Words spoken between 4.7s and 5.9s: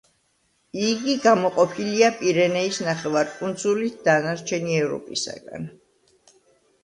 ევროპისაგან.